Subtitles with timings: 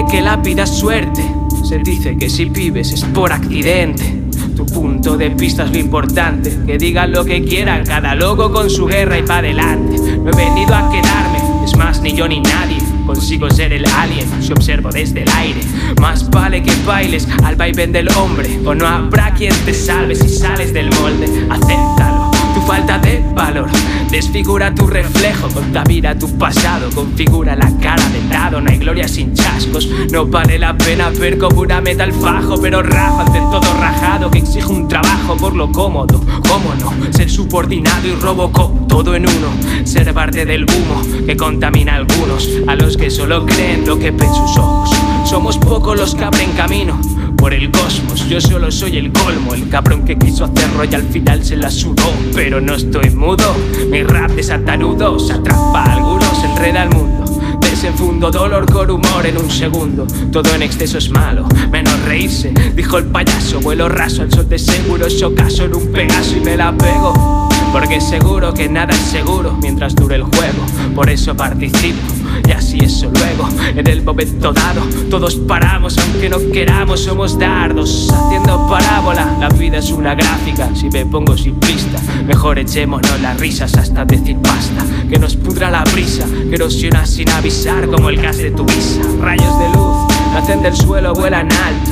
[0.00, 1.22] que la vida es suerte.
[1.64, 4.22] Se dice que si vives es por accidente.
[4.56, 6.58] Tu punto de vista es lo importante.
[6.66, 9.96] Que digan lo que quieran, cada loco con su guerra y pa' adelante.
[10.18, 12.78] No he venido a quedarme, es más, ni yo ni nadie.
[13.06, 15.60] Consigo ser el alien si observo desde el aire.
[16.00, 18.60] Más vale que bailes al vaivén del hombre.
[18.64, 21.26] O no habrá quien te salve si sales del molde.
[21.50, 23.68] Acéptalo, tu falta de valor.
[24.10, 26.88] Desfigura tu reflejo, contamina tu pasado.
[26.94, 28.28] Configura la cara del
[28.60, 29.88] no hay gloria sin chascos.
[30.10, 34.30] No vale la pena ver como una meta el fajo, pero rajo ante todo rajado
[34.30, 36.20] que exige un trabajo por lo cómodo.
[36.48, 37.12] ¿Cómo no?
[37.12, 39.48] Ser subordinado y robocop, todo en uno.
[39.84, 44.10] Ser parte del humo que contamina a algunos, a los que solo creen lo que
[44.10, 44.90] ven sus ojos.
[45.24, 47.00] Somos pocos los que abren camino
[47.42, 48.28] por el cosmos.
[48.28, 51.70] Yo solo soy el colmo, el cabrón que quiso hacerlo y al final se la
[51.70, 52.12] sudó.
[52.34, 53.54] Pero no estoy mudo,
[53.90, 57.01] mi rap desatanudo se atrapa a algunos, enreda al mundo.
[58.32, 60.06] Dolor con humor en un segundo.
[60.32, 62.54] Todo en exceso es malo, menos reírse.
[62.74, 65.06] Dijo el payaso, vuelo raso al sol de seguro.
[65.08, 67.48] Yo caso en un pegaso y me la pego.
[67.72, 70.64] Porque seguro que nada es seguro mientras dure el juego.
[70.94, 72.11] Por eso participo.
[72.46, 78.08] Y así eso luego, en el momento dado, todos paramos aunque no queramos, somos dardos
[78.12, 79.36] haciendo parábola.
[79.40, 84.36] La vida es una gráfica, si me pongo simplista, mejor echémonos las risas hasta decir
[84.40, 84.84] basta.
[85.08, 89.02] Que nos pudra la brisa, que erosiona sin avisar como el gas de tu visa.
[89.20, 89.96] Rayos de luz,
[90.32, 91.90] nacen del suelo, vuelan alto.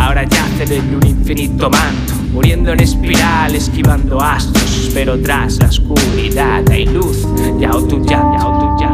[0.00, 4.90] Ahora yacen en un infinito manto, muriendo en espiral, esquivando astros.
[4.94, 7.26] Pero tras la oscuridad hay luz,
[7.58, 8.91] ya o tú ya, ya o ya, ya.